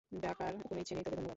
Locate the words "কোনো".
0.67-0.79